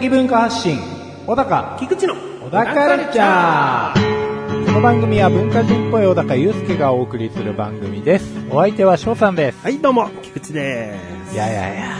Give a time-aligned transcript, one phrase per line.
[0.00, 0.78] 的文化発信、
[1.26, 4.64] 小高菊池の小高カルチャー。
[4.64, 8.24] この番組は文化人っぽい小高祐介がお送りする番組です。
[8.50, 9.58] お相手は翔さんです。
[9.62, 11.34] はい、どうも、菊池です。
[11.34, 11.98] いやいやいや。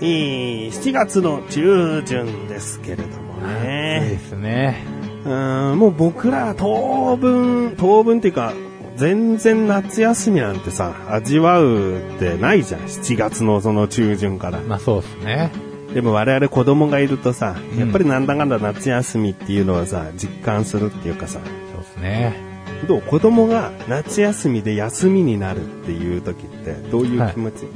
[0.00, 4.20] えー、7月の中旬ですけれどもそうでね。
[4.28, 4.84] すね。
[5.24, 8.52] うーん、もう僕ら当分、当分っていうか、
[8.96, 12.80] 全然夏休みなんてさ、味わうってないじゃん。
[12.80, 14.58] 7月のその中旬から。
[14.58, 15.67] まあそうですね。
[15.94, 17.78] でも我々子供がいるとさ、うん。
[17.78, 21.40] やっぱりなんだかんだ夏休みっていうのはさ、実感するっていうかさ、
[21.72, 22.48] そうですね。
[22.86, 27.66] どう子供が夏休みで休みになるっていう時ってどういう気持ち、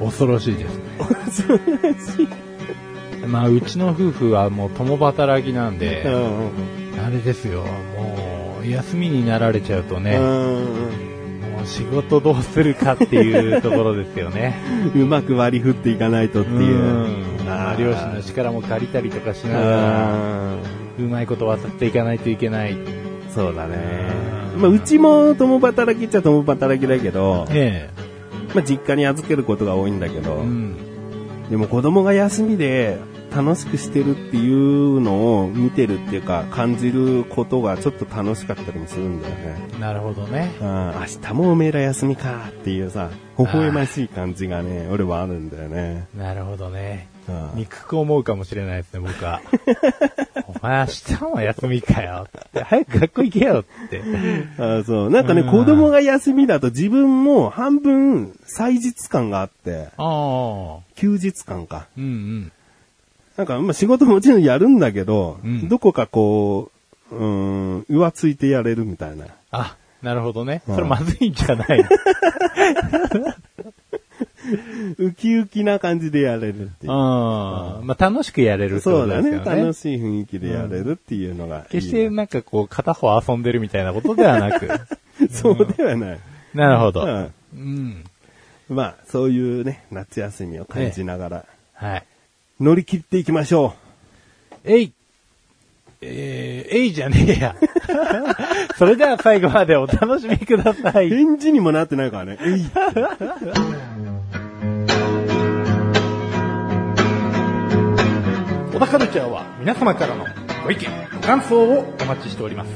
[0.00, 2.28] 恐ろしいですね。
[3.26, 7.04] まあうちの夫婦はもう共働きなんうんで、うん。
[7.04, 7.64] あれですよ、
[7.96, 10.18] もう休みになられちゃうとね、
[11.64, 14.56] 仕事どうするかっていうところですよね。
[14.94, 16.74] うまく割り振っていかないとっていう。
[16.74, 20.54] うあ両親の力も借りたりとかしながら、
[20.98, 22.76] うまいこと渡っていかないといけない。
[23.34, 23.76] そうだね。
[24.56, 27.90] まあ、うちも共働きっちゃ共働きだけど、え
[28.54, 30.20] まあ、実家に預けることが多いんだけえ。
[30.20, 30.76] ど、うん。
[31.48, 32.98] でも子供が休みで
[33.34, 39.78] 楽しくしてるっていうのを見てるっていうか感じることがちょっと楽しかったりもするんだよね。
[39.78, 40.50] なるほどね。
[40.60, 46.08] うん、明日もおめえら休みかっていうさ、微笑ましい感じがね、俺はあるんだよね。
[46.16, 47.08] なるほどね。
[47.28, 49.40] うん憎く思うかもしれないですね、僕は。
[50.46, 52.62] お前明日も休みかよって。
[52.64, 54.02] 早く学校行けよって。
[54.58, 55.10] あそう。
[55.10, 60.78] なんかね、うん子供が休みだと自分も半分祭日感があって、ああ。
[60.94, 61.86] 休日感か。
[61.96, 62.52] うんうん。
[63.36, 66.70] なんか、まあ仕事もちろんやるんだけど、うんどこかこ
[67.10, 69.26] う、うーん、浮ついてやれるみたいな。
[69.50, 70.62] あ、なるほどね。
[70.66, 71.84] うんそれまずいんじゃない
[74.98, 76.92] ウキウキな感じでやれるっていう。
[76.92, 77.80] ああ。
[77.82, 79.62] まあ楽しくやれるってこそうだねとですよね。
[79.62, 84.68] 楽しい雰囲気でやれるっていうのがいいね、決してなんかこう片方遊んでるみたいなことではなく。
[85.30, 86.20] そうではない。
[86.54, 87.02] なるほど。
[87.02, 88.04] うんうん。
[88.68, 92.04] まあ、そういうね、夏休みを感じながら、はい。
[92.60, 93.74] 乗り切っていきましょ
[94.64, 94.92] えい
[96.00, 97.56] えー、えいじゃねえや。
[98.78, 101.04] それでは最後までお楽しみくださう。
[101.04, 101.08] い。
[101.08, 102.38] 返事にもなってないからね。
[102.40, 102.64] えい
[108.72, 110.24] 小田カルチャーは皆様からの
[110.62, 112.70] ご意見、ご感想をお待ちしております。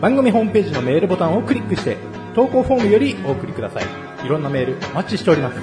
[0.00, 1.96] 番組ホームページのメールボタンをクリックして、
[2.34, 3.84] 投稿フォームよりお送りください。
[4.24, 5.58] いろんなメールお待ちしております。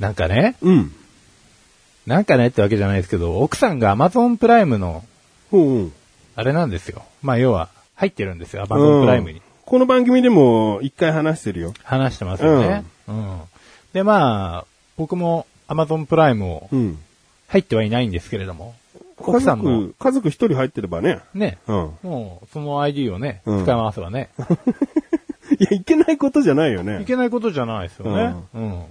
[0.00, 0.92] なんかね、うん。
[2.06, 5.04] なんかねってわけじゃないですけど、奥さんが Amazon プライムの、
[5.52, 5.92] うんうん。
[6.36, 7.02] あれなんですよ。
[7.22, 9.42] まあ要は、入ってるんですよ、Amazon プライムに。
[9.66, 11.74] この番組でも一回話してるよ。
[11.84, 12.84] 話してますよね。
[13.08, 13.40] うん。
[13.92, 16.98] で、まあ、僕も Amazon プライムをうん。
[17.48, 18.74] 入ってはいないんですけれども、
[19.18, 21.18] 家奥さんも族、家族一人入ってればね。
[21.34, 21.90] ね、うん。
[22.02, 24.30] もうその ID をね、うん使い回せばね、
[25.58, 27.04] いや、いけないことじゃないよいね。
[27.06, 28.34] けないことじゃないですよね。
[28.54, 28.70] うん。
[28.70, 28.86] だか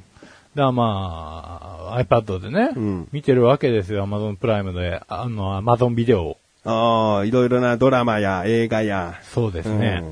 [0.55, 6.37] らまあ、iPad でね、うん見てるわけですよ、Amazon プライムで、あの、Amazon ビデオを。
[6.65, 9.19] ああ、いろいろなドラマや映画や。
[9.23, 10.03] そうですね。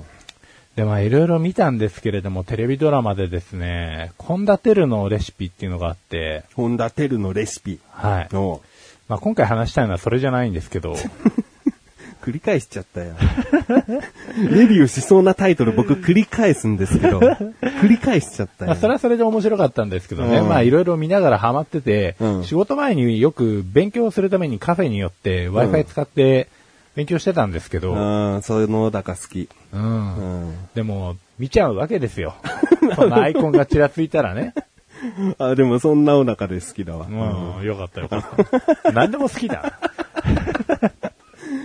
[0.75, 8.33] で、まあ、いろいろ見たんですけれども、テレビドラマでですね、献立るのレシピっていうのがあって、本田テルのレシピはい。
[8.33, 8.61] の、
[9.09, 10.95] まあ、今回話したいのはそれじゃないんですけど、
[12.27, 13.15] 繰り返しちゃったよ。
[14.51, 18.81] レビューしそうなタイトル僕繰り返すんですけど、繰り返しちゃったまあ、よ。
[18.81, 26.49] それはそれで面白かったんですけどね、うんまあ、いろいろ見ながらハマってて、うん仕事前によく勉強するためにカフェによって Wi-Fi 使って
[26.95, 29.47] 勉強してたんですけど、うん、そういうのだか好き。
[29.71, 30.55] うんうん。
[30.75, 32.35] でも、見ちゃうわけですよ。
[32.95, 34.53] そのアイコンがちらついたらね。
[35.37, 37.07] あ、でもそんなお腹で好きだわ。
[37.07, 38.91] うん、よかったよかった。
[38.91, 39.79] 何でも好きだ。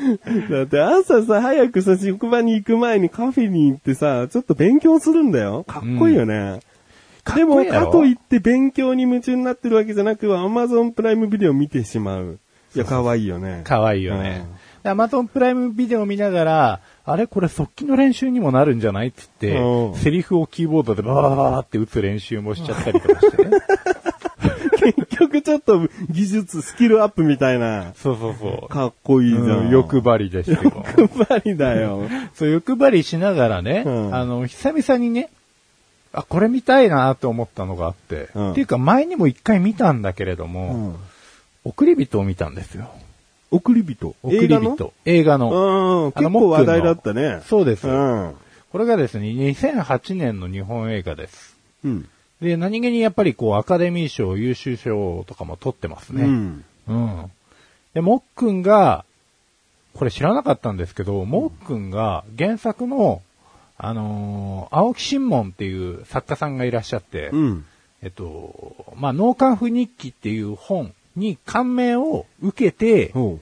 [0.51, 5.65] だって朝さ、早くさ、職場に行く前にカフェに行ってさ、ちょっと勉強するんだよ。
[5.67, 6.61] かっこいいよね。
[7.25, 7.87] かっでも、こいいやろ？
[7.87, 12.39] かといって勉強に夢中になってるわけじゃなく、アマゾンプライムビデオ見てしまう。
[12.75, 13.61] いや、かわいいよね。
[13.65, 14.45] 可愛いよね。
[14.85, 17.27] アマゾンプライムビデオ見ながら、あれ？
[17.29, 19.09] これ速記の練習にもなるんじゃない？
[19.09, 19.23] って
[19.53, 23.51] 言うんって、セリフをキーボードでバーって打つ練習もしちゃったりとかしてね。
[24.83, 27.93] 結局ちょっと技術、スキルアップみたいな。
[27.95, 28.69] そうそうそう。
[28.69, 29.45] かっこいいじゃん。
[29.45, 30.85] うん欲張りですけど。
[30.99, 32.09] 欲張りだよ。
[32.35, 35.31] そう、欲張りしながらね、うんあの、久々にね、
[36.13, 40.97] あ、これ見たいなと思ったのがあって、うんっていうか前にも一回見たんだけれども、うん。
[41.65, 42.91] 送り人を見たんですよ。
[43.51, 44.17] 送り人？
[44.23, 44.75] 送り映画の？
[44.75, 44.93] 人。
[45.05, 46.07] 映画の。
[46.07, 47.41] うん、結構話題だったね。
[47.47, 47.87] そうです。
[47.87, 48.35] うん。
[48.73, 51.57] これがですね、2008年の日本映画です。
[51.85, 52.09] うん。
[52.43, 56.25] で、何気にやっぱりこう、アカデミー賞、優秀賞とかも取ってますね。
[56.25, 56.65] うん。
[56.89, 57.31] うん。
[57.95, 59.05] で、もっくんが、
[59.95, 63.23] これ知らなかったんですけど、もっくんが原作の、
[63.79, 67.65] あのー青木新門っていう作家さんがいらっしゃって、うん。
[68.03, 73.39] えっと、まあ、農家風日記っていう本に感銘を受けて、ほ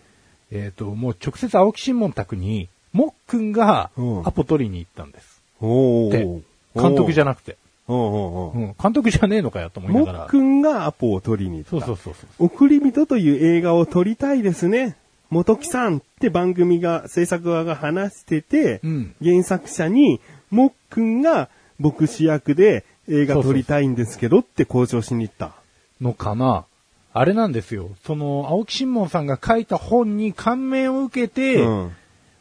[0.51, 5.43] えっと、もう直接青木新門宅に、もっくんがうんアポ取りに行ったんです。
[5.61, 6.43] でー。
[6.75, 7.57] 監督じゃななくて。
[7.91, 10.25] おうおうおううん、監督じゃねえのかよと思いなもがら。
[10.25, 11.71] っくんがアポを取りに行った。
[11.71, 12.47] そうそうそうそう。
[12.47, 14.97] 送り人という映画を撮りたいですね。
[15.31, 20.21] 元木さんって番組が、制作側が話してて、うん原作者に、
[20.51, 21.49] もっくんが
[21.79, 25.53] 牧師役で映画撮りたいんですけどって交渉しに行った。
[26.01, 26.65] のかな
[27.13, 27.91] あれなんですよ。
[28.05, 31.93] その、青木新門さんが書いた本に感銘を受けて、うん。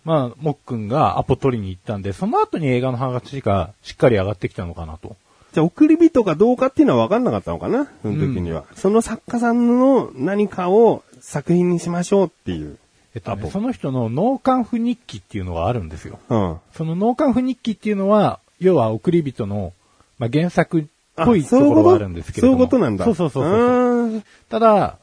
[0.05, 5.15] まあ、もっくんがアポ取りに行ったんで、その後に映画の話がしっかり上がってきたのかなと。
[5.53, 7.87] じゃあ、送り人かどうかっていうのは分かんなかったのかな？
[8.03, 8.65] その時には。
[8.75, 12.77] その作家さんの何かを作品にしましょうっていう。
[13.15, 16.19] えっとね、その人の農館譜日記っていうのがあるんですよ。
[16.29, 16.57] うん。
[16.73, 19.73] その農館譜日記っていうのは、要は送り人の、
[20.19, 20.85] まあ、原作っ
[21.15, 21.57] あぽいと？
[21.57, 22.57] ころがあるんですけれども。
[22.57, 23.05] そういうことなんだ。
[23.05, 23.53] そうそうそうそう。
[23.53, 24.97] うんただ、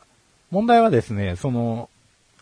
[0.53, 1.91] 問題はですね、その、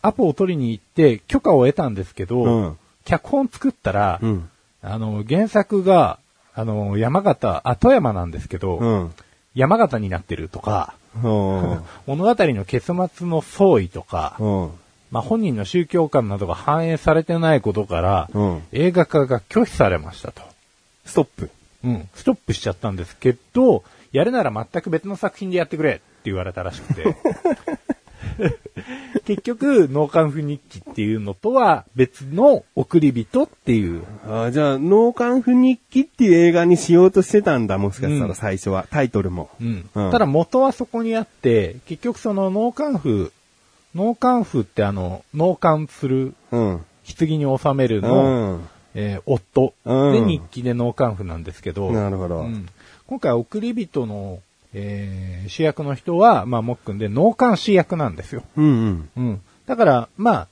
[0.03, 4.49] アポを取りに行って許可を得たんですけど、うん脚本作ったら、うん。
[4.81, 6.19] あの、原作が、
[6.55, 9.13] あの、山形、あ、富山なんですけど、うん。
[9.55, 11.81] 山形になってるとか、うん。
[12.07, 14.69] 物語の結末の相違とか、うん。
[15.11, 20.41] まあ、本人の宗教観などが反映されてないことから、うん映画化が拒否されましたと。
[21.05, 21.49] ストップ。
[21.83, 27.15] うん、ストップしちゃったんですけど、やるなら全く別の作品でやってくれって言われたらしくて。
[29.25, 34.03] 結局、農館風日記っていうのとは別の送り人っていう。
[34.27, 38.85] あじゃあ、農館風日記っていう映画にしようとしてたんだ、もしかしたうんら最初は。
[38.91, 39.49] タイトルも。
[39.61, 39.89] うん。
[39.95, 43.31] うんただ元はそこにあって、結局その農館風、
[43.95, 46.81] 農館風ってあの、農館する、うん。
[47.17, 48.69] 棺に収めるうの、ん。
[48.95, 52.65] えー夫、うんで日記で農館風なんですけど、なるほどうん
[53.07, 54.39] 今回送り人の、
[54.77, 58.43] えー主役の人は、まあ、もっくんで農館主役なんですよ。
[58.57, 59.09] うんうん。
[59.15, 59.41] うん。
[59.67, 60.47] だから、まあ、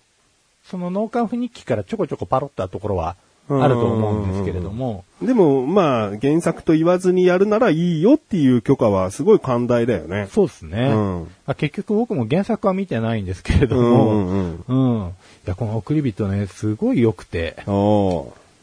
[0.66, 3.16] その農館風日記からちょこちょこパロったところは
[3.50, 10.30] あると思うんですけれども、でも、まあ、原作と言わずにやるならいいよっていう許可はすごい寛大だよね。
[10.32, 15.02] そうですね、うんまあ結局僕も原作は見てないんですけれどうんも、うんうん。
[15.02, 15.08] うん。
[15.10, 15.12] い
[15.46, 17.58] や、この送り人ね、すごい良くて、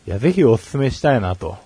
[0.07, 1.59] いや、ぜひお勧めしたいなと。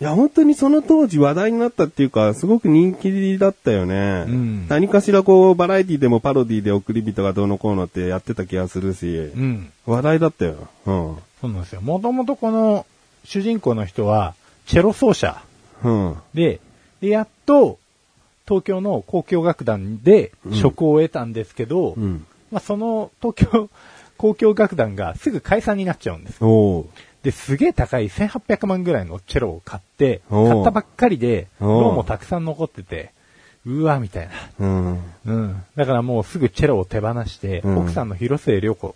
[0.00, 4.24] いや、本当にその当時話題になったっていうか、すごく人気だったよね。
[4.24, 9.72] ん何かしらこう、バラエティでもパロディで送り人がどうのこうのってやってた気がするし、うん。
[9.86, 10.68] 話題だったよ。
[10.86, 11.16] うん。
[11.40, 11.80] そうなんですよ。
[11.80, 12.86] もともとこの
[13.24, 14.34] 主人公の人は、
[14.66, 15.42] チェロ奏者
[15.84, 16.16] うん。
[16.34, 16.60] で、
[17.00, 17.78] で、やっと、
[18.46, 22.26] 東京の交響楽団で職を得たんですけど、うん。
[22.50, 23.70] まあ、その東京
[24.18, 26.38] 交響楽団がすぐ解散になっちゃうんです。
[27.24, 33.12] で、すげえ高い1800万ぐらいのチェロを買って、買ったばっかりで、ローもたくさん残ってて、
[33.64, 34.34] うわ、みたいな。
[34.60, 35.02] うん。
[35.24, 35.62] うん。
[35.74, 38.94] だからもうすぐチェロを手放して、うん奥さんの広末涼子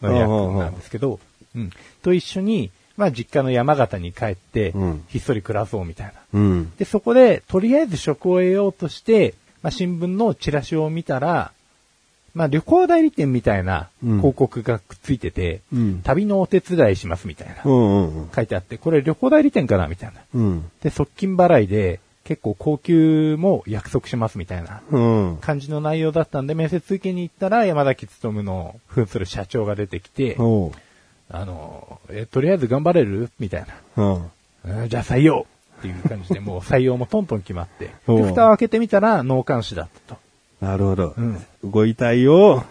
[0.00, 1.20] の役なんですけど、
[1.54, 1.70] うん。
[2.02, 6.12] と一緒に、まあ実家の山形に帰ってうん、ひっそり暮らそうみたいな。
[6.32, 6.72] うん。
[6.78, 11.52] で、そこで、とりあえず職を得ようとして、まあ新聞のチラシを見たら、
[12.36, 16.02] まあ旅行代理店みたいなうん広告がくっついてて、うん。
[16.02, 17.68] 旅のお手伝いしますみたいなう。
[17.70, 18.30] んうんうん。
[18.30, 20.20] 書いてあって、これ旅行代理店かなみたいな。
[20.34, 20.70] うん。
[20.82, 25.38] で、側近払いで、結構高級も約束しますみたいなうん。
[25.40, 30.36] 感じの内容だったんで、面接受けに行ったら山崎努の扮する社長が出てきて。
[31.30, 33.66] あの、え、とりあえず頑張れるみたい
[33.96, 34.02] な。
[34.04, 34.82] うん。
[34.82, 35.46] うんじゃあ採用
[35.78, 37.86] っていう感じで、もう採用もトントン決まって。
[38.06, 40.20] で、蓋を開けてみたら農監視だったと。
[40.60, 41.14] なるほど。
[41.16, 42.62] うんご遺体を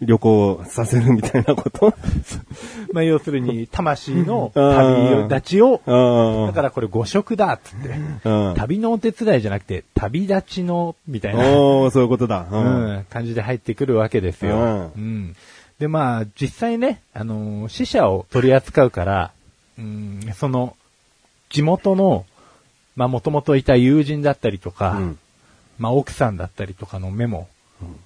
[0.00, 1.92] 旅行させるみたいなこと？
[2.92, 4.74] まあ、要するに、魂の うん
[5.28, 7.88] 旅立ちを、あだからこれ誤色だっつって。
[8.24, 11.42] うん旅のお手伝いじゃなくて、旅立ちの、みたいな。
[11.44, 12.46] そういうことだ。
[12.50, 12.96] ううん。
[13.00, 14.56] ん、感じで入ってくるわけですよ。
[14.56, 15.36] うんうん
[15.78, 19.30] で、まあ、実際ね、あのー死者を取り扱うから、
[19.78, 20.76] うん、その、
[21.48, 22.26] 地元の、
[22.96, 25.18] まあ、もともといた友人だったりとか、うん
[25.80, 27.48] まあ、奥さんだったりとかの目も、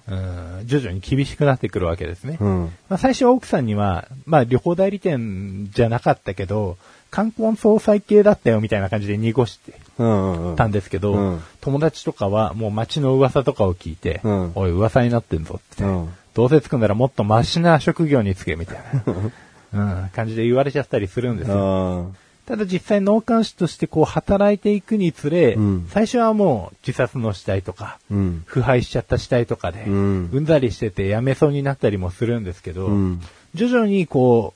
[0.07, 2.37] うん、徐々に厳しくなってくるわけですね。
[2.39, 2.63] うん。
[2.89, 6.77] まあ、最初は奥さんには、まあ、旅行代理店じゃなかったけど、
[7.11, 10.55] 冠婚葬祭系だったよみたいな感じで濁してうんうんうん。
[10.55, 19.13] たんですけど、うん友達とかはもう街の噂とかを聞いて、うんおい噂になってんぞって、うんどうせつくんならもっとマシな職業につけみたいな、
[20.03, 22.13] うん、感じで言われちゃったりするんですよ。
[22.45, 28.43] あただ実際脳幹視としてこう働いていくにつれ、うん最初はもう自殺の死体とか、ーうん。
[28.45, 33.21] 腐敗しちゃった死体とかで、ううんんざりしててやめそうになったりもするんですけど、うん。
[33.53, 34.53] 徐々にこ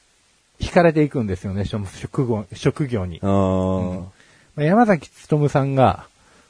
[0.60, 6.06] う、惹かれていくんですよね、職業職業にまあ山崎努さんが、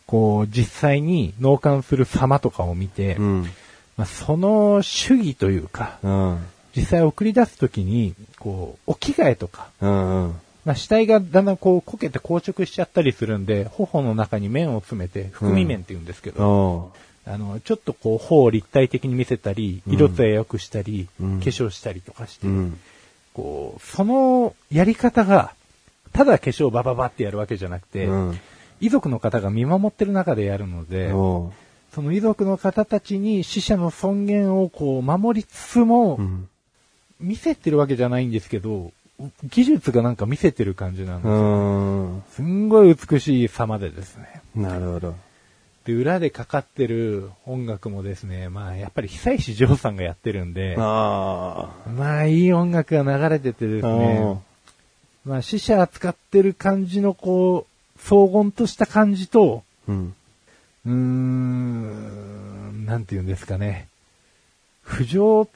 [0.08, 3.44] こう、実際に納棺する様とかを見て、うん。
[3.96, 6.40] まあ、その主義というか、うん。
[6.76, 10.26] 実際送り出すときに、こう、お着替えとか、うん。
[10.26, 10.36] うん。
[10.70, 16.92] まあ、死体がだんだんこう、こけて硬直しちゃったりするんで、頬の中に面を詰めて、含み面って言うんですけど、お
[17.26, 22.80] あの、ちょっとこう、頬を立体的に見せたり、色艶良くしたり、うん化粧したりとかして、うん。
[23.34, 25.56] こう、そのやり方が、
[26.14, 28.40] ただ化粧をバババってやるわけじゃなくて、うん。
[28.80, 31.52] 遺族の方が見守ってる中でやるので、お
[31.96, 36.48] その遺族の方たちに死者の尊厳をこう守りつつも、うん。
[37.20, 38.92] 見せてるわけじゃないんですけど、
[39.44, 41.34] 技術がなんか見せてる感じなんですよ。
[41.34, 42.24] うん。
[42.32, 44.42] すんごい美しい様でですね。
[44.56, 45.16] なるほど。
[45.86, 53.90] で、裏でかかってる音楽もですね、まあやっぱり久石譲さんがやってるんで、あまあいい音楽が流れててですあ。
[53.90, 54.42] ね、
[55.26, 57.66] まあ死者扱ってる感じのこ
[57.98, 60.16] う、荘厳とした感じと、うん。
[60.86, 63.88] うーん、なんて言うんですかね。
[64.82, 65.48] 不条、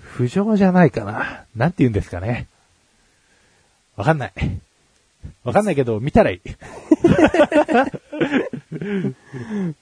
[0.00, 1.44] 不条じゃないかな。
[1.54, 2.48] なんて言うんですかね。
[3.96, 4.32] わかんない。
[5.44, 6.40] わかんないけど、見たらいい。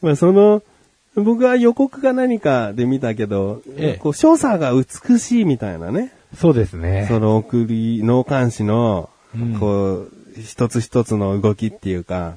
[0.01, 0.63] まあその、
[1.15, 6.13] 僕は予告か何かで見たけど、ええこう、所作が美しいみたいなね。
[6.37, 7.07] そうですね。
[7.09, 12.35] その送り、脳幹視のうん、こう、一つ一つの動きっていうか、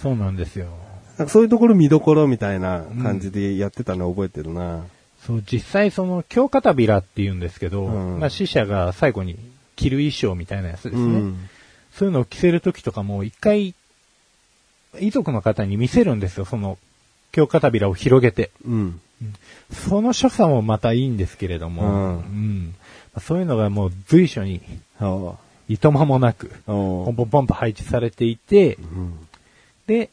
[0.00, 0.68] そうなんですよ。
[1.28, 4.84] そういうところ見どころみたいな感じでやってたの覚えてるな。
[5.26, 9.36] そう、実際その、京片びらって言うんですけど、うんまあ死者が最後に
[9.76, 11.02] 着る衣装みたいなやつですね。
[11.02, 11.48] うん。
[11.92, 13.74] そういうのを着せるときとかも、一回、
[15.00, 16.78] 遺族の方に見せるんですよ、その、
[17.32, 18.50] 京片びらを広げて。
[18.66, 19.00] うん。
[19.72, 22.74] その所作もまたいいんですけれども、うんうん
[23.20, 24.60] そういうのがもう随所に、
[25.00, 25.36] お
[25.68, 29.28] いとまもなく、おポンポンポンと配置されていて、うん。
[29.86, 30.10] で、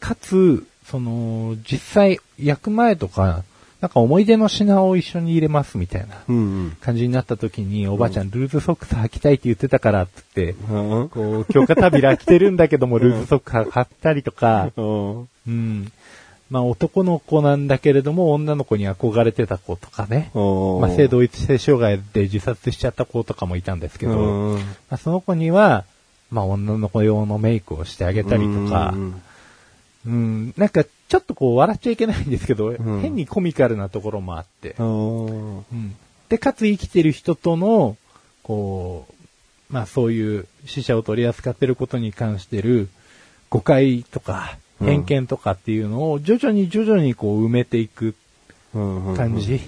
[0.00, 3.44] かつ、その、実際、焼く前とか、
[3.82, 6.76] なんか思い出の品を一緒に入れますみたいなうん。
[6.80, 11.08] 感じになった時に、おばあちゃん、ルーズソックス履きたいって言ってたからってって、うん。
[11.08, 15.90] こう、強化扉着てるんだけども、ルーズソックス履ったりとか、おうん。
[16.48, 20.30] まあ男の子なんだけれども、女の子に憧れてた子とかね。
[20.34, 25.84] おまあ性同一性障害で自殺しちゃった子とかもいたんですけど、うんまあ、その子には、
[26.30, 29.22] まあ女の子用のメイクをしてあげたりとかう、ん
[30.06, 35.96] うん、なんかちょっとこう笑っちゃいけないんですけど、ん変にコミカルなところもあって、おうん。
[36.28, 37.96] で、かつ生きてる人との、
[38.42, 39.06] こ
[39.70, 42.88] う、まあそういう死者を取り扱ってることに関してる
[43.48, 48.14] 誤解とかうん偏見とかっていうのを徐々に徐々にこう埋めていく
[48.72, 49.60] 感じ。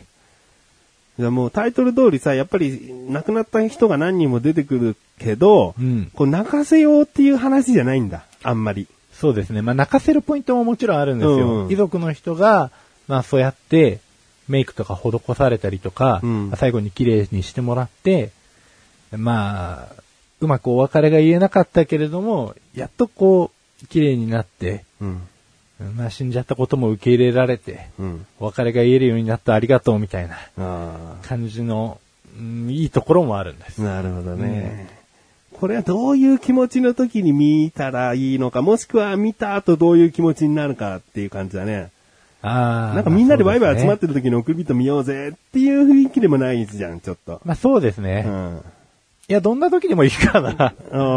[1.17, 6.11] じゃあもうタイトル通りさ、やっぱり亡くなった人が何人も出てくるけど、うん。
[6.13, 8.25] こう泣かせようっていう話じゃないんだ。
[8.43, 8.89] あんまり。
[9.25, 9.63] そうですね。
[9.63, 11.65] まあ泣かせるポイントももちろんあるんですよ。
[11.65, 12.71] うん遺族の人が、
[13.09, 14.01] まあそうやって
[14.49, 18.33] メイクとか施されたりとか、うん最後に綺麗にしてもらって、
[19.17, 20.03] まあ、
[20.41, 23.51] うまくお別れが言えなかったけれども、やっとこ
[23.83, 25.23] う、綺麗になって、うん。
[25.97, 28.27] まあ死んじゃったことも受け入れられて、うん。
[28.41, 31.99] お別れが言えるようになったありがとうみたいなあ感じの、
[32.39, 33.81] うんいいところもあるんです。
[33.81, 33.85] あ。
[33.87, 35.04] なるほどね。
[35.65, 41.91] これはどういう気持ちの時に見たらいいのか、もしくは見た後どういう気持ちになるかっていう感じだね。
[42.43, 42.95] ああ。
[42.95, 44.07] なんかみんなでワイワイ集まって。
[44.07, 47.41] てる時に送り人見ようぜっていう雰囲気でもないじゃん、ちょっと。
[47.47, 48.25] まあそうですね。
[48.27, 48.61] うん。
[49.31, 50.51] いや、どんな時でもいいかな。
[50.53, 50.75] あ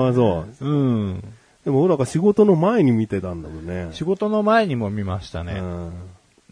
[0.07, 0.65] あ、そう。
[0.65, 0.73] う
[1.09, 1.23] ん。
[1.65, 3.89] でも俺らが仕事の前に見てたんだもんね。
[3.91, 5.55] 仕事の前にも見ましたね。
[5.59, 5.91] うん。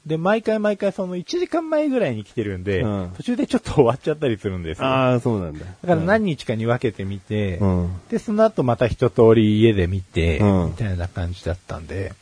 [0.06, 4.86] で、毎回毎回その1時間前ぐらいに来てるんで、うん途中でちょっと終わっちゃったりするんですよ。
[4.88, 5.66] ああ、そうなんだ。
[5.66, 8.02] だから何日かに分けてみて、うん。
[8.10, 12.14] で、その後また一通り家で見て、うんみたいな感じだったんで、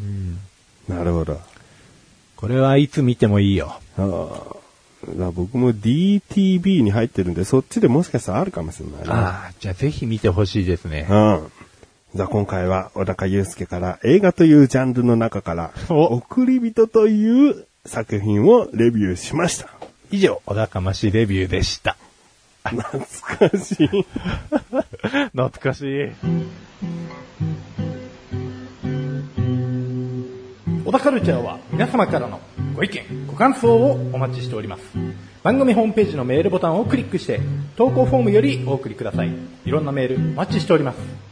[0.00, 0.38] うん。
[0.88, 1.40] なるほど。
[2.36, 3.80] これはいつ見てもいいよ。
[3.98, 9.04] あ僕も DTV に入ってるんで、そっちでもしかしたらあるかもしれないね。
[9.08, 11.06] ああ、じゃあぜひ見てほしいですね。
[11.08, 11.52] うん。
[12.16, 19.68] じゃあ今回は小高祐介から映画というジャンルの中から、お送り人という作品をレビューしました。
[20.10, 21.98] 以上、小高ましレビューでした。
[22.64, 23.06] 懐
[23.50, 24.06] かしい。
[25.36, 26.10] 懐かしい。
[30.86, 32.40] 小田カルチャーは皆様からの
[32.74, 34.82] ご意見、ご感想をお待ちしております。
[35.42, 37.40] 番組ホームページのメールボタンをクリックして、
[37.76, 39.30] 投稿フォームよりお送りください。
[39.66, 41.25] いろんなメールお待ちしております。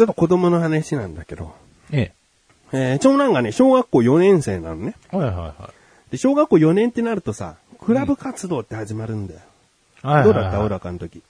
[0.00, 1.52] ちょっと子供の話なんだけど、
[1.92, 2.12] え
[2.72, 4.94] えー、長男がね、小学校4年生なのね。
[5.12, 5.16] え。
[5.18, 5.70] はいはいは
[6.10, 9.40] で、小学校4年ってなるとさ、クラブ活動って始まるんだよ。
[10.02, 10.06] い。
[10.06, 10.48] はいどうだった？
[10.48, 11.22] はいはいオラカの時。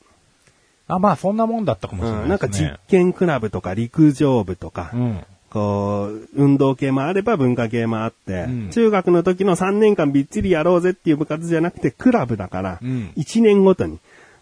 [0.86, 2.60] あ、まあそんなもんだったかもしれうん、ないですね。
[2.60, 5.24] なんか実験クラブとか陸上部とか、うん。
[5.50, 13.98] こう、運動系もあれば文化系もあって、うん中学の時の3年間びっちりやろうぜっていう部活じゃなくてクラブだから、うん1年ごとに。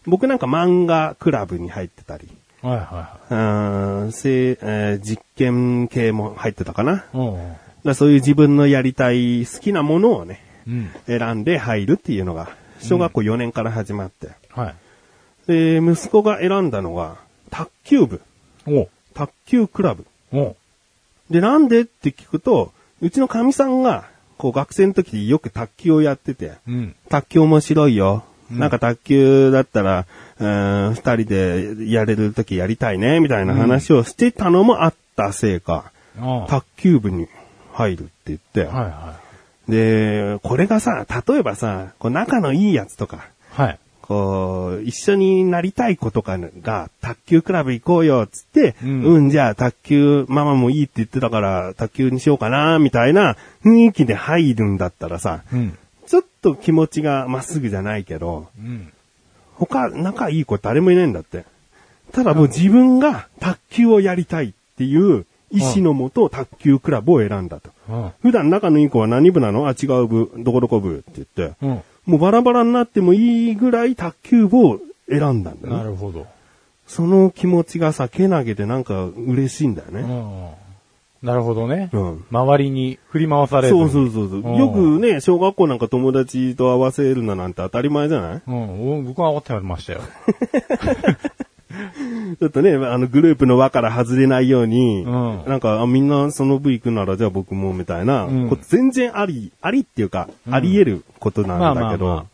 [0.07, 2.29] 僕なんか漫画クラブに入ってたり、
[2.63, 7.05] はいはいはうーんせえー実験系も入ってたかな。
[7.85, 10.91] だそういう自分のやりたい好きなものをね、うん。
[11.07, 12.51] 選んで入るっていうのが、
[12.81, 14.31] 小学校4年から始まって。
[14.51, 14.75] はい。
[15.47, 17.17] で、息子が選んだのが、
[17.51, 18.21] 卓球部、
[18.67, 20.07] お卓球クラブ。
[20.33, 20.57] お
[21.31, 26.95] で、なんでって聞くと、うちの神さんが、こう学生の時よく卓球をやってて、うん。
[27.09, 28.25] 卓球面白いよ。
[28.51, 30.07] うんなんか卓球だったら、
[30.39, 36.47] うーん、二人でやれる時やりたいね、みたいな話をしてたのもあったせいか、ああ。
[36.49, 37.29] 卓球部に
[37.73, 39.21] 入るって言って、はいは
[39.69, 43.29] で、これがさ、例えばさ、こう仲のいいやつとか、
[43.59, 43.61] い。
[43.61, 43.79] はい。
[44.09, 55.79] こう、一緒になりたい子とかが、卓球クラブ行こうよ、つって、ううんん、じゃあ卓球、ママもいいって言ってたから、卓球にしようかな、みたいな雰囲気で入るんだったらさ、うん。
[56.09, 58.93] ちょっと気持ちがまっすぐじゃないけど、うん。
[59.57, 61.45] 他、仲いい子誰もいないんだって。
[62.13, 67.71] ただもう自分が卓球をやりたいっていう意思のもと、卓球クラブを選んだと。
[67.91, 68.13] うん。
[68.23, 69.69] 普段仲のいい子は何部なの？
[69.69, 71.83] あ、違う部、どこどこ部って言って、うん。
[72.07, 74.81] もうバラバラになってもいいぐらい卓球部を
[75.11, 75.77] 選んだんだよね。
[75.77, 76.27] なるほど。
[76.87, 80.01] その気持ちがさ、けなげでなんか嬉しいんだよね。
[80.01, 80.51] うん。
[81.23, 81.91] なるほどね。
[81.93, 83.77] うん周りに振り回される。
[83.77, 84.41] そうそうそうそう。
[84.41, 88.43] うんよくね、小学校なんか友達と合わせるのなんて当たり前じゃない？
[88.47, 89.05] うん。
[89.05, 90.01] 僕は分かってましたよ。
[92.41, 102.27] ちょっとね、あのグループの輪から外れないように、うんなんかあみんなその部行くならじゃあ僕もみたいな、うん全然あり、ありっていうか、うんあり得ることなんだけど、まあまあま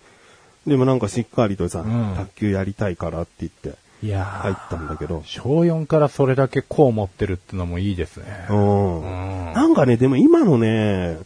[0.66, 8.46] でもなんかしっかりとさ、ん卓球やりたいからって言っていや入っーたんだけど、小4からそれだけこう持ってるってのもいいですね。
[8.50, 9.52] うんうん。
[9.54, 11.16] なんかね、でも今のね、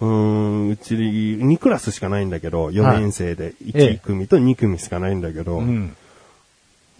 [0.00, 5.96] うーん、うち2クラスしかないんだけど、4年生でええ1組と2組しかないんだけど、うん。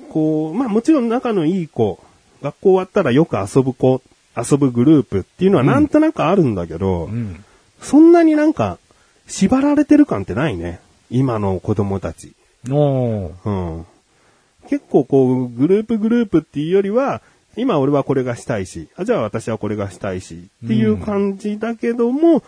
[0.09, 1.99] こう、まあもちろん仲のいい子、
[2.41, 4.01] 学校終わったらよく遊ぶ子、
[4.37, 7.45] 遊ぶグループっていうのはなんとなくあるんだけど、うん。
[7.83, 8.79] そんなになんか
[9.27, 10.79] 縛られてる感ってないね。
[11.11, 12.35] 今の子供たち。
[12.71, 13.33] おー。
[13.45, 13.51] う
[13.81, 13.87] ん。
[14.69, 17.23] 結構こう、グループグループっていうよりは、
[17.57, 22.43] 今俺はこれがしたいし、あじゃあ私はこれがしたいし、っていう感じだけども、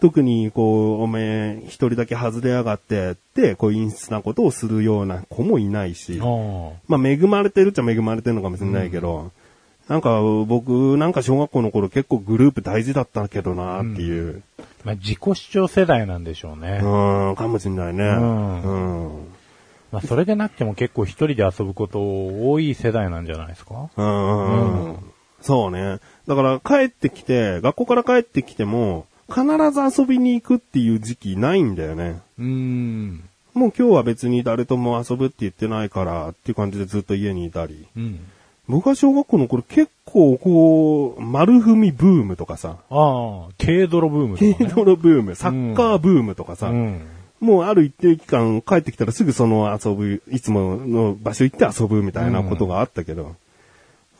[0.00, 6.18] 特にこう、おめえ一人だけ外れやがってって、こう陰湿なことをするような子もいないし。
[6.88, 9.30] まあ恵まれてるっちゃ恵まれてるのかもしれないけど、
[9.88, 14.42] なんか僕なんか小学校の頃結構グループ大事だったけどなっていう、
[14.84, 16.80] まあ、自己主張世代なんでしょうね。
[16.82, 18.04] うん、かもしれないね。
[18.04, 18.70] んう
[19.22, 19.35] ん
[19.96, 22.00] まあ、それでなくても結構一人で遊ぶこと
[22.50, 23.88] 多い世代なんじゃないですか？
[23.96, 24.96] うんうんうん
[25.42, 25.98] そうね。
[26.26, 32.20] だから帰ってきて、学校から帰ってきても、必ず遊びに行くっていう時期ないんだよね。
[32.38, 33.22] うーん。
[33.54, 37.86] もう今日は別に誰とも遊ぶって言ってないからっていう感じでずっと家にいたり。
[37.96, 38.20] うん。
[38.68, 44.54] 僕は小学校の頃結構こう、丸踏みブームとかさ、ああ、軽泥ブームとか、ね。
[44.58, 47.06] 軽泥ブーム、サッカーブームとかさ、うん。
[47.40, 53.36] もうある一定期間帰ってきたらすぐその遊ぶ、いつもの場所行って遊ぶみたいなことがあったけど、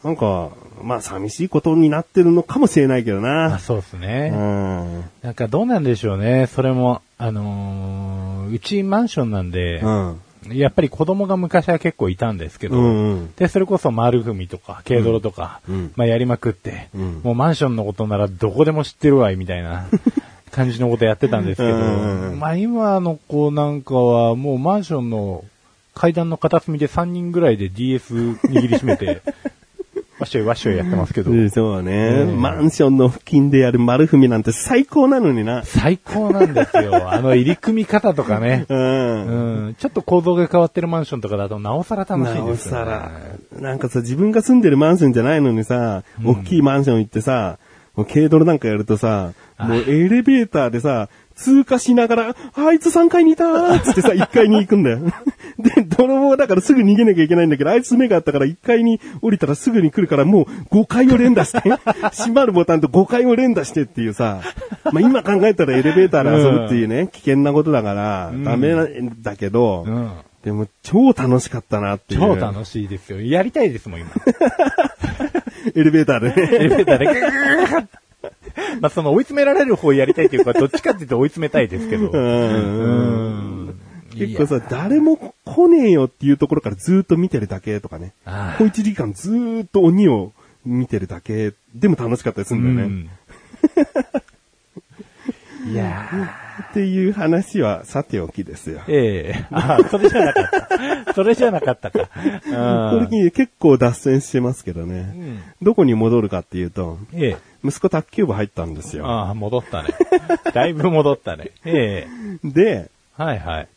[0.05, 0.51] なんか、
[0.83, 3.59] まあ寂しいことになってるのかもしれないけどあな。
[3.59, 4.29] そうですうね。
[4.31, 5.05] ん。
[5.23, 6.47] なんかどうなんでしょうね。
[6.47, 10.21] それも、あのーうちマンションなんで、うん。
[10.53, 13.35] やっぱり子供が昔は結構いたんですけど、うんうん。
[13.35, 19.87] で、それこそ丸踏みとか、軽泥とか、うんまあやりまくって、うんもうマンションのことならどこでも知ってるわい、みたいな
[20.57, 21.77] 感じのことやってたんですけど、
[22.35, 25.45] まあ今の子なんかはもうマンションの
[25.95, 29.21] 階段の片隅で3人ぐらいで DS 握りしめて、
[30.19, 31.31] わっしょいわっしょいやってますけど。
[31.31, 35.63] うんそうね、うんマンションの付近でやる丸踏みなんて最高なのにな。
[35.63, 37.09] 最高なんですよ。
[37.13, 38.65] あの入り組み方とかね。
[38.71, 39.67] うん。
[39.67, 39.75] うん。
[39.75, 42.79] ちょっと構造が変わってるマンションとかだとなおさら楽しいなおですよ、ね。
[42.79, 43.11] さら。
[43.61, 47.59] なんかさ、自分が住んでるマンションじゃないのにさ、大きいマンション行ってさ、
[47.97, 55.01] もう軽泥なんかやるとさ、もうエレベーターでさ、通過しながら、あいつ3階にいたーっつってさ、 1階に行くんだよ。
[55.59, 61.61] で、泥棒だからすぐ逃げなきゃいけないんだけど、あいつ目があったから1階に降りたらすぐに来るからもう5階を連打して、
[62.13, 64.41] 閉まるボタンと5階を連打してっていうさ、
[64.85, 70.11] まあ今考えたらエレベーターで遊ぶっていうね、危険なことだから、ダメなんだけど、うん。
[70.43, 72.21] でも超楽しかったなっていう。
[72.21, 73.21] 超楽しいですよ。
[73.21, 74.11] やりたいですもん、今。
[75.75, 76.35] エレベーターでね。
[76.55, 77.19] エレベーターでグー
[77.81, 77.89] ッ
[78.81, 82.11] まあ、その追い詰められる方やりたいというか、どっちかっていうと追い詰めたいですけど。
[82.11, 83.81] うん。
[84.15, 88.13] 結構さ、誰も来ねえよっていうところからずーっと見てるだけとかね。
[88.59, 90.33] 小一時間ずーっと鬼を
[90.65, 92.95] 見てるだけでも楽しかったりするんだよね。
[95.65, 95.73] うん。
[95.73, 98.81] いやっていう話はさておきですよ。
[98.81, 101.15] ー、ええあそれじゃなかった。
[101.15, 102.09] それじゃなかったか。
[102.09, 104.99] これに結構脱線してますけどね。
[104.99, 105.43] うん。
[105.63, 109.07] どこに戻るかっていうと、ええ息子卓球部入ったんですよ。
[109.07, 109.89] ああ、戻ったね。
[110.55, 111.51] だいぶ戻ったね。
[111.65, 112.07] え
[112.45, 113.69] えで、はいはい。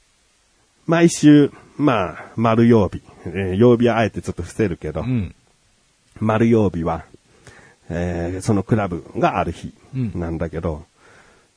[0.85, 3.01] 毎週、まあ、丸曜日。
[3.25, 5.35] えー曜日はあえてちょっと伏せるけど、うん。
[6.19, 7.03] 丸曜日は、
[7.89, 10.85] えーそのクラブがある日うんなんだけど、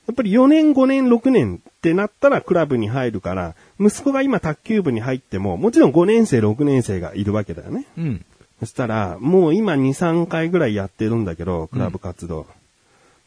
[0.07, 7.87] やっぱり4年、5年、6年ってなったらクラブに入るから、息子が今卓球部に入っても、もちろん5年生、6年生がいるわけだよね。
[7.97, 8.25] うん。
[8.61, 12.47] そしたら、もう今2、3回ぐらいやってるんだけど、クラブ活動。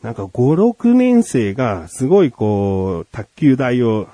[0.02, 4.08] なんか5、6年生がすごいこう、卓球台を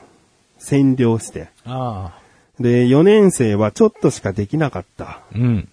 [0.60, 2.22] 占領して、ああ。
[2.62, 5.22] で、4年生はちょっとしかできなかった。
[5.36, 5.68] うん。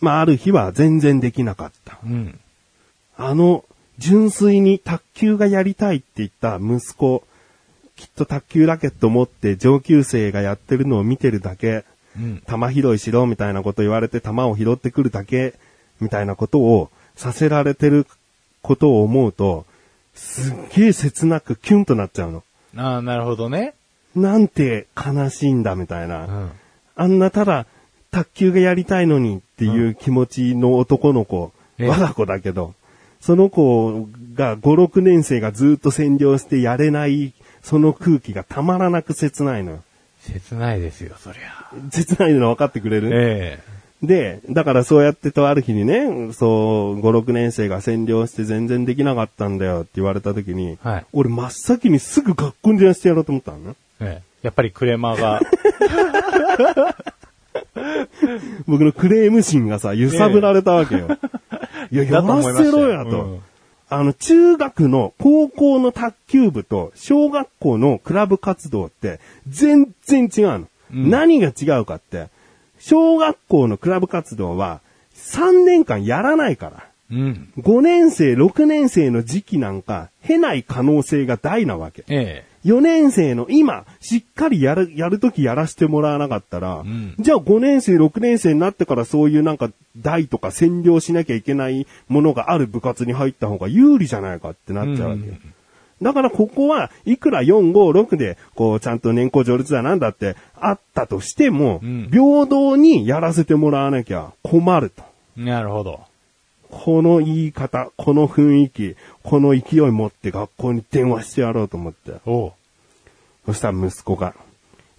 [0.00, 1.98] まあ、ある日は全然できなかった。
[2.04, 2.38] うん。
[3.16, 3.64] あの、
[3.98, 7.24] 純粋に卓球がやりたいって言った息子、
[7.96, 11.84] きっと卓球ラケット持って上級生がやってるのを見てるだけ、
[12.16, 12.42] うん。
[12.48, 15.54] 球拾いしろみたいなこと言われて球を拾ってくるだけ
[16.00, 18.06] みたいなことをさせられてる
[18.62, 19.66] ことを思うと、
[20.14, 22.44] すっげえ切なくキュンとなっちゃうの。
[22.76, 23.74] ああ、なるほどね。
[24.14, 26.26] なんて悲しいんだみたいな。
[26.26, 26.50] うん。
[26.94, 27.66] あんなただ
[28.10, 32.74] 卓球がやりたいのにっていう気持ちの男の子、ええ我が子だけど、
[33.20, 39.82] その子が5、6年生がずっと占領してやれない、その空気がたまらなく切ないのよ。
[40.20, 41.70] 切ないですよ、そりゃ。
[41.90, 43.10] 切ないの分かってくれる？
[43.12, 43.58] え
[44.02, 53.74] で、だからそうやってとある日にね、そう、5、6年生が占領して全然できなかったんだよって言われた時に、はい俺真っ先にすぐ学校に電話してやろうと思ったのね。
[54.00, 55.40] えええやっぱりクレーマーが、
[58.68, 61.08] 僕のクレーム心がさ、揺さぶられたわけよ。
[61.90, 63.24] いや、やらせろやと。
[63.24, 63.40] うん
[63.90, 70.54] あの、中学の高校の卓球部と小学校のクラブ活動って全然違うの。
[70.58, 70.68] うん
[71.10, 72.28] 何が違うかって、
[72.78, 74.80] 小学校のクラブ活動は
[75.14, 76.88] 3年間やらないから。
[77.10, 77.52] うん。
[77.58, 82.04] 5年生、6年生の時期なんか、経ない可能性が大なわけ。
[82.08, 95.22] え4年生の今、しっかりやる、やるときやらせてもらわなかったら、んじゃあ5年生、6年生になってからそういうなんか、台とか占領しなきゃいけないものがある部活に入った方が有利じゃないかってなっちゃうわけ。
[95.22, 95.54] うん
[96.00, 105.02] だからここはいくら4、5、6で、こう、ちゃんと年功序列だなんだってあったとしても、うん平等にやらせてもらわなきゃ困ると。
[105.36, 106.00] えなるほど。
[106.70, 112.14] この言い方、この雰囲気、この勢い持って学校に電話してやろうと思って。
[112.26, 112.52] おう。
[113.46, 114.34] そしたら息子が、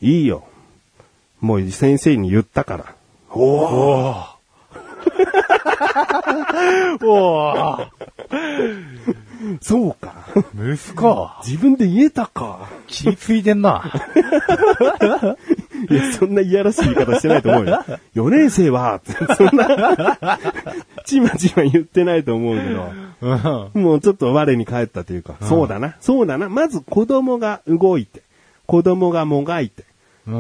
[0.01, 0.43] いいよ。
[1.41, 2.95] もう先生に言ったから。
[3.32, 4.39] おおおー
[7.01, 7.88] おー
[9.62, 10.27] そうか。
[10.53, 12.69] 息子、自分で言えたか。
[12.88, 13.89] 気ついてんな。
[15.89, 17.86] いや、そんないやらしい言い方してないと思うよ。
[18.15, 18.99] 4年生は、
[19.38, 20.38] そんな、
[21.09, 22.91] ちまちま言ってないと思うけど。
[23.73, 23.81] うん。
[23.81, 26.49] もうちょっと我に返ったというか、そうだな、そうだな。
[26.49, 28.21] まず子供が動いて、
[28.65, 29.89] 子供がもがいて、うん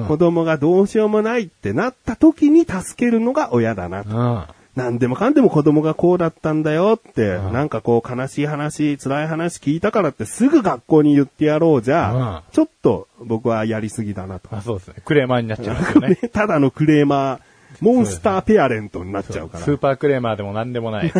[0.05, 4.09] 子供がどうしようもないってなった時に助けるのが親だなと。
[4.15, 4.43] うん。
[4.75, 14.47] なんでもかんでも子供がこうだったんだよって、うんなんかこう悲しい話、辛い話聞いたからってすぐ学校に言ってやろうじゃ、うちょっと僕はやりすぎだなと。
[14.55, 14.95] あ、そうですね。
[15.03, 16.15] クレーマーになっちゃうんですよね。
[16.31, 17.39] ただのクレーマー、
[17.81, 19.63] モンスターペアレントになっちゃうから。
[19.63, 21.05] スーパークレーマーでも何でもない。
[21.05, 21.13] うん。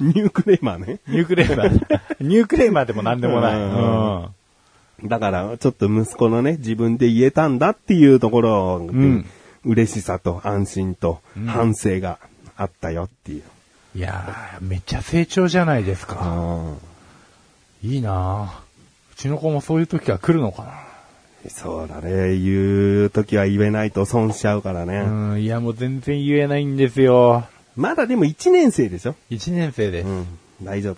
[0.00, 1.00] ニュークレーマーね。
[1.08, 1.96] ニュークレーマー。
[2.20, 3.54] ニュークレーマーでも何でもない。
[3.56, 5.08] ううんん。
[5.08, 9.26] だから、ちょっと息子のね、自分で言えたんだっていうところに、ん
[9.64, 12.18] 嬉しさと安心と反省が
[12.56, 13.42] あったよっていう。
[13.94, 16.16] いやー、めっちゃ成長じゃないですか。
[16.20, 16.74] あ
[17.82, 18.70] いいなー
[19.12, 20.89] うちの子もそういう時は来るのか
[21.48, 22.36] そうだね。
[22.36, 24.98] 言う時は言えないと損しちゃうからね。
[24.98, 27.44] なうん、いやもう全然言えないんですよ。
[27.76, 29.14] まだでも1年生でしょ？
[29.30, 30.08] 一年生です。
[30.08, 30.26] うん。
[30.62, 30.96] 大丈夫。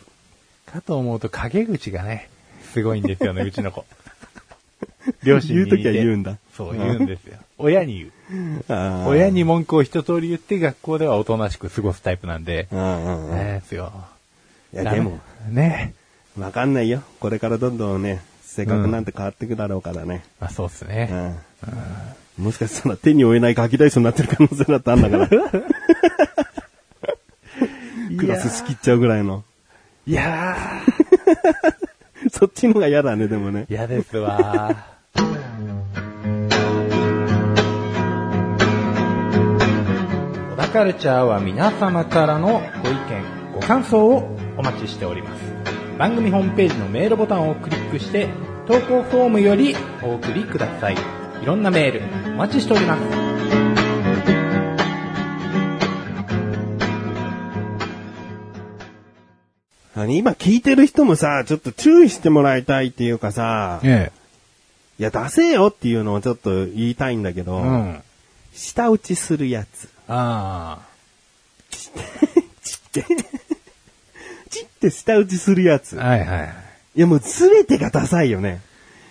[0.66, 2.28] かと思うと陰口がね、
[2.72, 3.84] すごいんですよね、 うちの子。
[5.22, 6.38] 両親に言う時は言うんだ。
[6.56, 7.38] そう、言うんですよ。
[7.58, 9.08] 親に言う。
[9.08, 12.68] 親に文句を一通り言って学校ではおとなしく過ごすタイプなんで。
[12.72, 13.36] うんうんうん。
[13.36, 13.92] ねですよ。
[14.72, 15.94] いや、でも、ね。
[16.38, 17.02] わかんないよ。
[17.20, 20.24] これからどんどんね、性格なんて変わっていくだろうからね。
[20.38, 21.04] まあそうっすうね。
[22.38, 22.42] ん。
[22.42, 25.28] もしかしたら手に負えないガキ大将になってる可能性だってあんだから。
[28.18, 29.42] クラス仕切っちゃうぐらいの。
[30.06, 30.56] いや
[32.30, 33.66] そっちのが嫌だね、でもね。
[33.70, 34.76] ー、嫌ですわ
[40.50, 45.51] 小田カルチャーは皆様からのご意見、ご感想をお待ちしております。
[45.98, 48.28] 番組ホームページのメールボタンをクリックして、
[48.66, 50.96] 投稿フォームよりお送りください。
[51.42, 52.02] いろんなメール、
[52.34, 53.32] お待ちしております。
[59.94, 64.10] あの今聞いてる人もさ、ちょっと注意してもらいたいっていうかさ、え
[64.98, 68.02] いや、出せよっていうのをちょっと言いたいんだけど、うん。
[68.54, 69.88] 舌打ちするやつ。
[70.08, 70.80] あ
[71.70, 71.90] チ
[73.00, 73.06] って
[74.90, 76.00] 舌打ちするやつ。
[76.00, 76.04] あ。
[76.04, 76.54] はいはい。
[76.94, 78.60] いやもうすべてがダサいよね。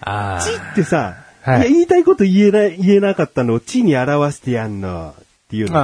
[0.02, 0.42] ああ。
[0.42, 5.80] チってさ、はいい、や言いたいこと言えな言えなかったのをチに表してやんのっていうのとさ、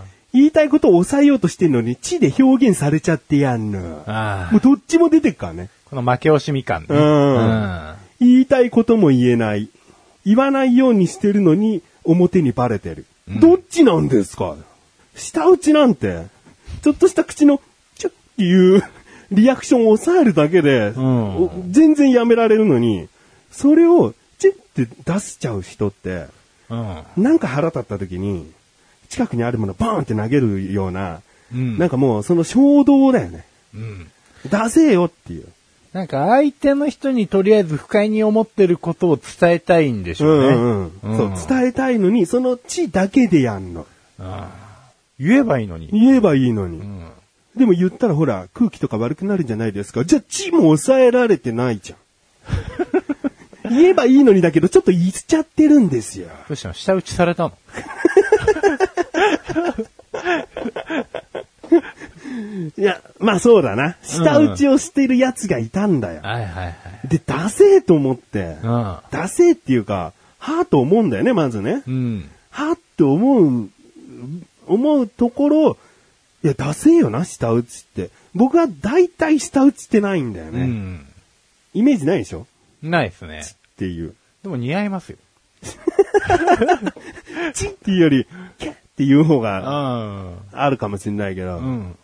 [0.00, 4.02] あ言いたいことを抑えようとしてんのにチで表現されちゃってやんの。
[4.06, 4.10] あ。
[4.10, 4.52] ああ。
[4.52, 5.70] もうどっちも出てっからね。
[5.86, 6.88] この負け惜しみ感ね。
[6.90, 7.94] うんうん。
[8.20, 9.68] 言いたいことも言えない。
[10.24, 13.06] 言わないようにしてるのに表にバレてる。
[13.40, 14.56] どっちなんですか？
[15.14, 16.26] 舌打ちなんて、
[16.82, 17.60] ちょっとした口の
[17.96, 18.82] チュッっていう
[19.30, 20.96] リアクションを抑えるだけで、ん
[21.36, 23.08] お全然やめられるのに、
[23.50, 26.26] それをチュッって出しちゃう人って、
[26.68, 27.02] うん。
[27.16, 28.50] なんか腹立った時に、
[29.08, 31.20] 近くにあるものバーンって投げるような、
[31.52, 31.78] うん。
[31.78, 33.44] なんかもうその衝動だよね。
[33.74, 34.10] うん。
[34.50, 35.46] 出せよっていう。
[35.92, 40.54] なんか相手の人にとりあえず不快に思ってることを伝えたいんでしょうね。
[40.54, 41.16] うんうん。
[41.16, 43.86] そう、伝えたいのに、その地だけでやんの。
[45.18, 45.88] 言えばいいのに。
[45.92, 46.80] 言えばいいのに。
[46.80, 47.10] うん。
[47.56, 50.04] でも言ったらほら、空気とか悪くなるんじゃないですか。
[50.04, 51.98] じゃあ、地も抑えられてないじゃん。
[53.70, 56.28] 言えばいいのにだけど、ちょっと言っちゃってるんですよ。
[56.48, 56.74] どうしたの？
[56.74, 57.52] 下打ちされたの？
[62.76, 63.96] いや、まあそうだな。
[64.02, 66.20] 舌打ちをしてる奴がいたんだよ。
[66.22, 66.70] はいはいは
[67.04, 67.08] い。
[67.08, 71.82] で、出せと思って、う出せっていうか、はぁと思うんだよね、まずね。
[71.86, 71.86] ん。
[71.86, 72.30] うん。
[72.50, 73.68] はぁって思う、
[74.66, 75.76] 思うところ、
[76.46, 78.10] いや、出せよな、舌打ちって。
[78.34, 80.60] 僕は大体舌打ちってないんだよね。
[80.60, 81.06] うん。
[81.74, 82.46] イメージないでしょ？
[82.82, 83.42] ないですね。
[83.44, 84.14] っていう。
[84.42, 85.18] でも似合いますよ。
[87.54, 88.26] チっていうより、
[88.58, 90.38] キャッっていう方うがん。
[90.52, 91.58] あるかもしれないけど。
[91.58, 91.96] うん。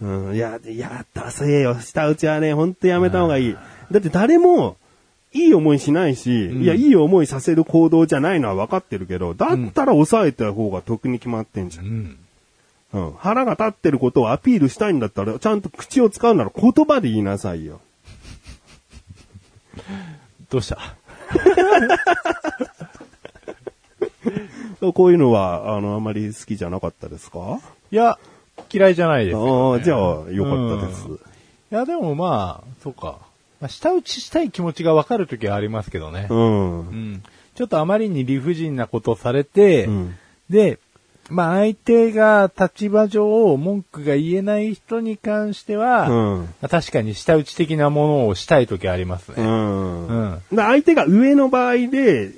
[0.00, 0.34] うん。
[0.36, 1.78] いや、いや、出せよ。
[1.80, 3.56] 舌打ちはね、ほんとやめた方がいい。
[3.90, 4.76] だって誰も、
[5.32, 11.82] いい思いしないし、んいや、いい思いさせる行動じゃないのは分かってるけど、だったら抑えた方が得に決まってんじゃ。
[11.82, 12.18] うんん。
[12.92, 13.12] うん。
[13.18, 17.80] 腹が立ってることをアピールしたいんだったら、ちゃんと口を使うなら言葉で言いなさいよ。
[20.50, 20.78] どうした？
[24.94, 27.60] こういうのは、あの、あまり好きじゃなかったですか？
[27.90, 28.18] いや、
[28.72, 29.98] 嫌いじゃないですあよ、あ、じゃあ、
[30.30, 31.06] よかったです。
[31.08, 31.10] い
[31.70, 33.18] や、でもまあ、そうか。
[33.60, 36.26] まあ、舌打ちしたい気持ちがわかるときはありますけどね。
[36.30, 36.78] うん。
[36.78, 37.22] うん。
[37.54, 40.16] ちょっとあまりに理不尽なことをされて、うん
[40.50, 40.78] で、
[41.28, 46.40] まあ相手が立場上文句が言えない人に関しては、うん。
[46.42, 49.34] まあ確かに舌打ち的なものをしたいときありますね。
[49.38, 50.06] うん。
[50.06, 52.30] うんで相手が上の場合で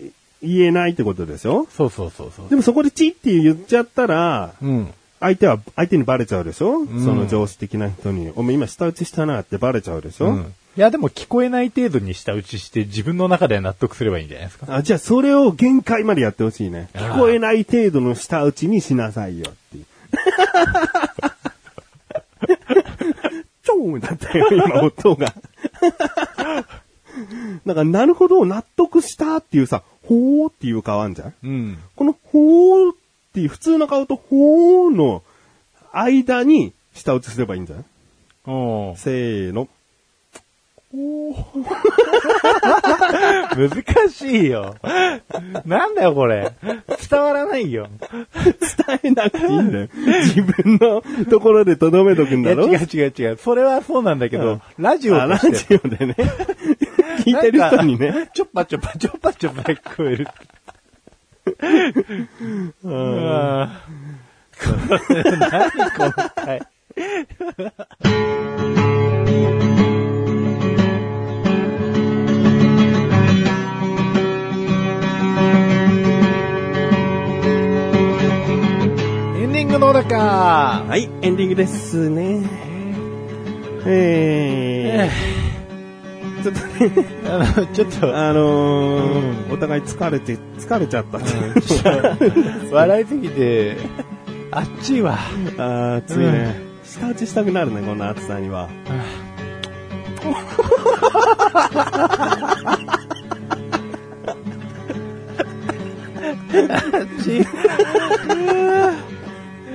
[0.42, 2.48] 言えないってことでしょそうそうそうそう。
[2.48, 4.92] でもそこでチって言っちゃったら、うん。
[5.20, 8.32] 相手は、相手にバレちゃうでしょ、んその上司的な人に。
[8.36, 10.54] お前今舌打ちしたなってバレちゃうでしょ、うん。
[10.78, 14.76] いや、でも聞こえない程度に舌打ちして自分の中では納得すればいいんじゃないですか。
[14.76, 16.88] あじゃあそれを限界までやってほしいね。
[16.94, 19.84] 聞こえない程度の舌打ちにしなさいよっていう。
[23.64, 25.34] チョーンだったよ、今音が。
[27.64, 31.78] なんか、なるほど、納得したっていうさ、ほーっていう顔あんじゃんうん。
[31.96, 32.96] このほーっ
[33.34, 35.24] ていう普通の顔とほーの
[35.90, 37.84] 間に舌打ちすればいいんじゃない
[38.46, 39.68] おー
[40.90, 41.36] せーの。
[43.68, 44.74] 難しいよ。
[45.66, 46.52] なんだよ、これ。
[47.10, 47.88] 伝わらないよ。
[48.00, 49.88] 伝えなくていいんだよ。
[50.24, 52.66] 自分のところで留めとくんだろ？
[52.68, 53.36] 違う違う違う。
[53.36, 55.38] それはそうなんだけど、うんラジオあラ。
[55.38, 56.16] ジオでね。
[57.24, 58.30] 聞いてる人にね。
[58.32, 60.26] ちょっぱちょっぱちょっぱちょっぱ聞こえる。
[62.82, 62.92] うん。
[65.38, 66.62] 何この回。
[79.78, 82.42] グの中はい、エンディングですね。
[83.86, 86.90] えー、ちょっとね、
[87.30, 91.20] あの、ちょっと、あのー、お互い疲れて、疲れちゃった。
[92.74, 93.76] 笑いすぎて、
[94.50, 95.16] あっちいわ。
[95.56, 96.60] あー、暑いね。
[96.82, 98.68] 舌打ちしたくなるね、こんな暑さには。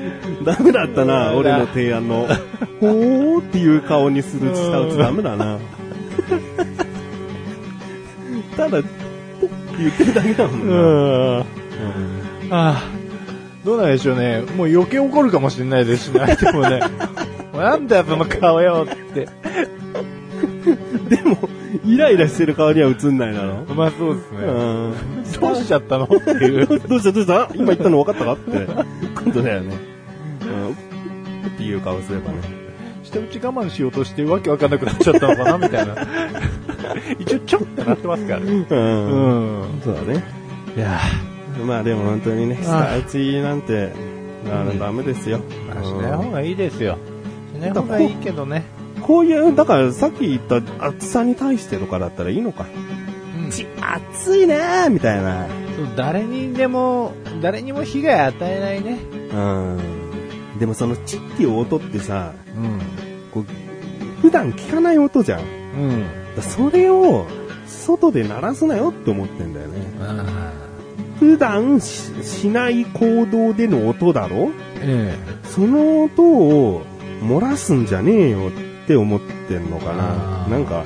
[0.44, 2.28] ダメだったな、うん俺の提案の。
[2.80, 5.58] ほーっていう顔にする舌打ちダメだな。
[8.58, 8.88] ただ、ポッって
[9.80, 10.76] 言ってるだけだもんな。
[10.76, 11.40] うん。
[11.40, 11.44] あ
[12.52, 12.84] あ、
[13.66, 14.44] どうなんでしょうね。
[14.56, 16.82] もう余計怒るかもしれないですしね、 相手もね。
[17.54, 19.28] なんだよ、その顔よって。
[21.10, 21.50] でも、
[21.86, 23.66] イライラしてる顔には映んないだろ。
[23.74, 24.38] まあそうですね。
[24.40, 24.94] うん。
[25.40, 26.68] どうしちゃったのっていう。
[26.68, 27.50] どうしたどうした？
[27.56, 28.68] 今言ったの分かったかって。
[29.24, 29.93] 今度だよね。
[31.44, 31.54] うん。
[31.54, 32.38] っていう顔すればね。
[33.04, 35.96] 下打ち我慢しようとしてわけわかんなくなっちゃったのかなみたいな。
[37.20, 38.46] 一応ちょってなってますからね。
[38.52, 38.76] う。
[38.76, 39.82] うんん。
[39.84, 40.24] そうだね。
[40.76, 41.00] いや
[41.66, 43.92] まあでも本当にね、あ下打ちなんて、
[44.52, 45.40] あの、ダメですよ。
[45.68, 46.98] まあしない方がいいですよ。
[47.54, 48.64] しない方がいいけどね。
[49.02, 52.66] こういう、だからさっき言った暑さに対してとかだったらいいのか。
[53.38, 55.46] うんち、暑いねーみたいな。
[55.76, 58.98] そう誰にでも、誰にも被害与えないね。
[59.32, 60.03] うん。
[60.60, 62.80] でもそのチっていう音ってさ、うん。
[63.32, 65.42] こう、普段聞かない音じゃん。
[65.42, 66.06] うん。
[66.36, 67.26] だそれを、
[67.68, 69.74] 外で鳴らすなよって思ってんだよね。
[70.00, 70.52] あ
[71.20, 74.52] 普段ししない行動での音だろ？
[74.82, 76.82] えその音を
[77.22, 80.84] 漏らすんじゃねえよって思ってんのかななんか、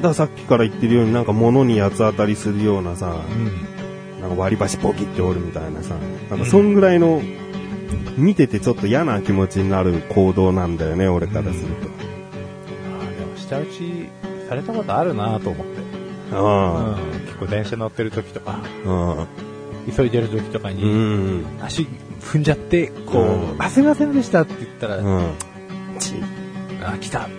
[0.00, 3.32] ださっきから言ってるようになんか物に八つ当たりするようなさ、え。
[3.34, 4.20] うん。
[4.20, 5.96] なんか割り箸ポキって折るみたいなさ、
[6.30, 7.20] なんかそんぐらいの、
[8.16, 11.66] 見ててちょっと嫌な気持ちになる行動なんだよね、俺からする
[13.00, 14.08] ああ、でも下打ち
[14.48, 15.74] されたことあるなと思って。
[16.30, 16.36] と。
[16.36, 16.98] うんあ。
[17.26, 19.26] 結構電車乗ってる時とか、あ。
[19.94, 21.44] 急いでる時とかうに、ん。
[21.62, 21.86] 足
[22.20, 25.32] 踏んじゃって、こう、うんあ、すいませんでしたって言ったら、うん。
[25.98, 26.14] ち
[26.82, 27.34] あ、来たっつって。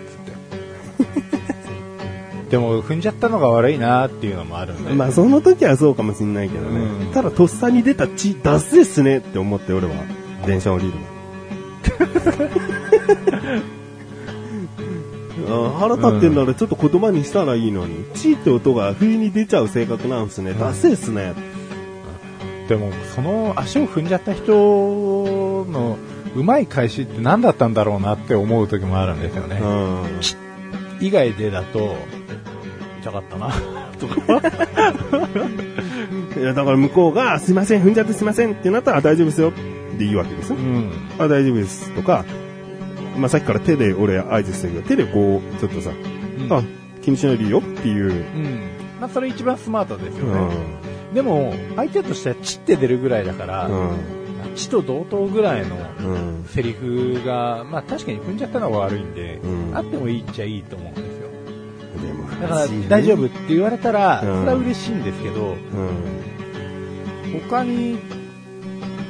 [2.51, 4.93] でも、踏んじゃったのが悪いなっていうのもあるんで。
[4.93, 6.79] まあその時はそうかもしんないけどね。
[6.79, 9.93] うんただとっさに出た血出せっすねって思って俺は
[10.45, 10.99] 電車降りるの。
[15.47, 20.51] あ腹立ってんならちょっと言葉にしたらいいのに、チーって音が不意に出ちゃう性格なんすね。
[20.51, 21.33] うんダセっすね。
[22.67, 25.97] でも、その足を踏んじゃった人の
[26.35, 29.59] うまい返しって何だったんだろうなって思う時もあるんですよね。
[29.61, 30.03] うん。
[30.99, 31.95] 以外でだと、
[33.01, 33.51] 痛かったな、
[33.99, 34.15] とか。
[36.37, 39.53] いや、だから向こうが、すいません、踏んじゃってすいませんってなったらあ大丈夫ですよ
[39.95, 40.61] っていいわけですよう。
[40.61, 40.91] ん。
[41.19, 42.25] あ、大丈夫ですとか、
[43.17, 46.63] まあ、さっきから手で俺合図してるけど、手でこう、ちょっとさ、うんあ、
[47.01, 48.11] 気にしないでいいよっていう。
[48.11, 48.59] うん。
[48.99, 50.37] まあ、それ一番スマートですようね。
[51.11, 51.13] ん。
[51.13, 53.89] でも、相手としてはチって出るぐらいだから、うん。
[54.55, 56.45] チと同等ぐらいのうん。
[56.47, 61.29] セリフが、まあ確かに踏んじゃったのが悪いんで、うんあってもいいっちゃいいと思うんですよ。
[62.41, 65.55] だから、大丈夫って言われたら、そうんれは嬉しいんですけど、
[67.33, 67.41] うん。
[67.49, 67.97] 他に、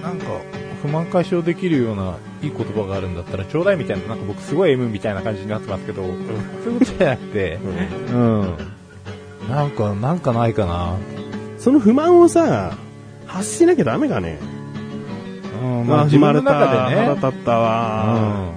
[0.04, 0.26] なんか、
[0.86, 7.60] 不満解消できるようないい言葉があるんだったらちょうだいみたいな、なんか僕すごい M みたいな感じになってますけど、そういうことじゃなくて、
[8.12, 8.58] うん。
[9.50, 10.96] なんか、なんかないかな。
[11.58, 12.78] その不満をさ、
[13.26, 14.40] 発しなきゃダメかね。
[15.62, 17.02] うん、まあ自分の中でね。
[17.02, 18.52] 腹立ったわ。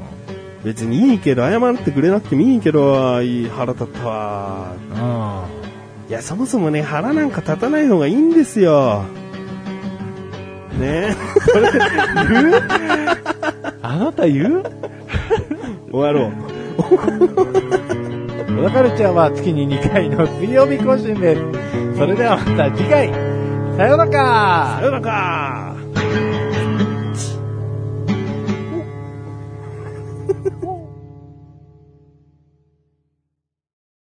[0.64, 4.72] 別にいいけど、謝ってくれなくてもいいけど、いい腹立ったわ。
[4.92, 5.00] うん。
[5.00, 6.10] うん。
[6.10, 9.04] いや、そもそもね、腹なんか立たない方がいいんですよ。
[10.78, 11.14] ね。
[13.82, 14.62] あなた言う？
[15.90, 16.32] 終わろう。
[18.58, 21.42] 小田カルチャーは月に2回の水曜日更新です。
[21.96, 23.08] それではまた次回、
[23.76, 24.78] さようなら。
[24.80, 25.02] さよなら。
[25.02, 25.67] か